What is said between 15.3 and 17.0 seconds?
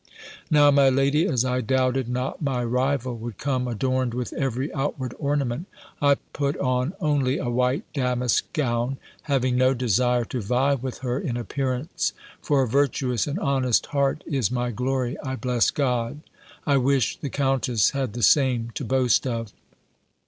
bless God! I